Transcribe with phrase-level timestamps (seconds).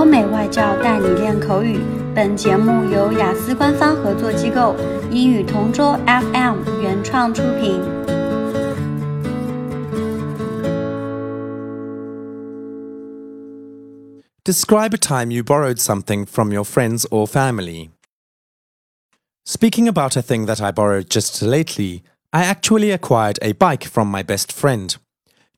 [0.00, 1.80] 欧美外教带你练口语。
[2.14, 4.74] 本节目由雅思官方合作机构
[5.10, 7.80] 英语同桌 FM 原创出品。
[14.44, 17.90] Describe a time you borrowed something from your friends or family.
[19.44, 22.02] Speaking about a thing that I borrowed just lately,
[22.32, 24.96] I actually acquired a bike from my best friend.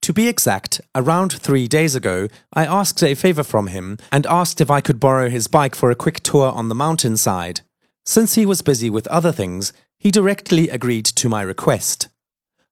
[0.04, 4.60] To be exact, around three days ago, I asked a favor from him and asked
[4.60, 7.62] if I could borrow his bike for a quick tour on the mountainside.
[8.06, 12.10] Since he was busy with other things, he directly agreed to my request.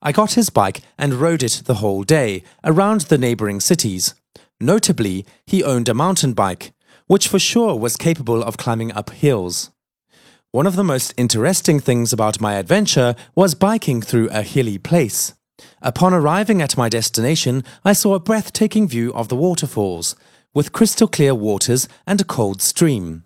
[0.01, 4.13] I got his bike and rode it the whole day around the neighboring cities.
[4.59, 6.73] Notably, he owned a mountain bike,
[7.07, 9.71] which for sure was capable of climbing up hills.
[10.51, 15.33] One of the most interesting things about my adventure was biking through a hilly place.
[15.81, 20.15] Upon arriving at my destination, I saw a breathtaking view of the waterfalls,
[20.53, 23.23] with crystal clear waters and a cold stream.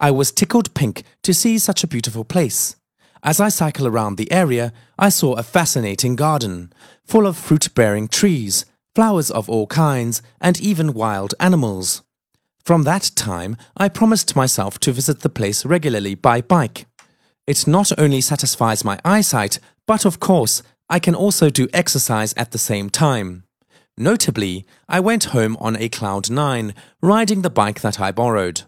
[0.00, 2.76] I was tickled pink to see such a beautiful place.
[3.22, 6.72] As I cycle around the area, I saw a fascinating garden,
[7.04, 12.02] full of fruit bearing trees, flowers of all kinds, and even wild animals.
[12.64, 16.86] From that time, I promised myself to visit the place regularly by bike.
[17.46, 22.50] It not only satisfies my eyesight, but of course, I can also do exercise at
[22.50, 23.44] the same time.
[23.96, 28.64] Notably, I went home on a Cloud 9, riding the bike that I borrowed.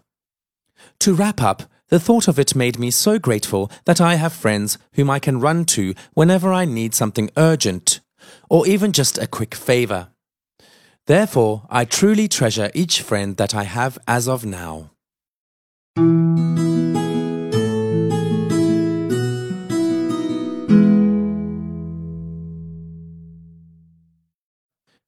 [1.01, 4.79] To wrap up, the thought of it made me so grateful that I have friends
[4.93, 7.99] whom I can run to whenever I need something urgent,
[8.49, 10.07] or even just a quick favor.
[11.05, 14.89] Therefore, I truly treasure each friend that I have as of now.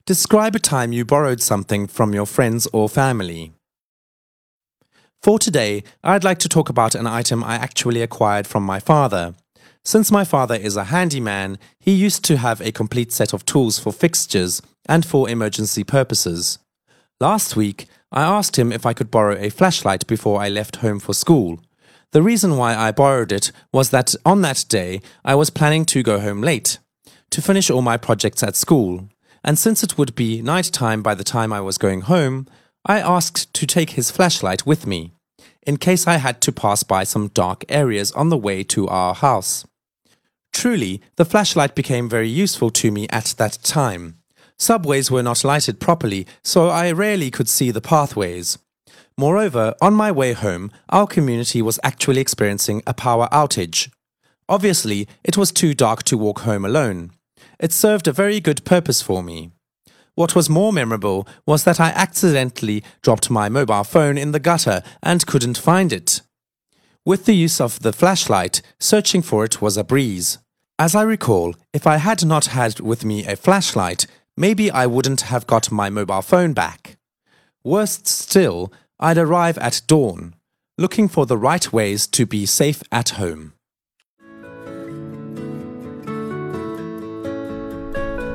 [0.08, 3.52] Describe a time you borrowed something from your friends or family.
[5.22, 9.36] For today, I'd like to talk about an item I actually acquired from my father.
[9.84, 13.80] Since my father is a handyman, he used to have a complete set of tools
[13.80, 16.60] for fixtures and for emergency purposes.
[17.20, 21.02] Last week, I asked him if I could borrow a flashlight before I left home
[21.02, 21.60] for school.
[22.14, 26.02] The reason why I borrowed it was that on that day I was planning to
[26.02, 26.78] go home late
[27.32, 29.10] to finish all my projects at school,
[29.48, 32.48] and since it would be night time by the time I was going home,
[32.86, 35.14] I asked to take his flashlight with me,
[35.66, 39.16] in case I had to pass by some dark areas on the way to our
[39.16, 39.66] house.
[40.52, 44.18] Truly, the flashlight became very useful to me at that time.
[44.60, 48.58] Subways were not lighted properly, so I rarely could see the pathways.
[49.18, 53.90] Moreover, on my way home, our community was actually experiencing a power outage.
[54.50, 57.12] Obviously, it was too dark to walk home alone.
[57.60, 59.52] It served a very good purpose for me.
[60.16, 64.82] What was more memorable was that I accidentally dropped my mobile phone in the gutter
[65.04, 66.22] and couldn't find it.
[67.06, 70.40] With the use of the flashlight, searching for it was a breeze.
[70.80, 75.22] As I recall, if I had not had with me a flashlight, maybe I wouldn't
[75.22, 76.98] have got my mobile phone back.
[77.64, 80.36] Worst still, I'd arrive at dawn,
[80.78, 83.54] looking for the right ways to be safe at home.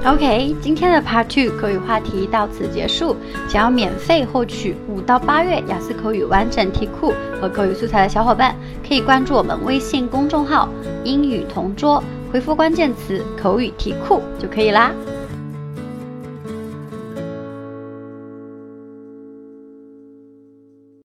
[0.05, 3.17] OK，今天的 Part Two 口语话题到此结束。
[3.49, 10.69] 想要免费获取五到八月雅思口语完整题库和口语素材的小伙伴，可以关注我们微信公众号
[11.05, 12.03] “英语同桌”。
[12.33, 14.91] 回复关键词“口语题库”就可以啦。